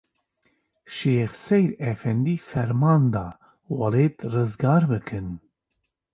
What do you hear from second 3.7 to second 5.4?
welêt rizgar bikin.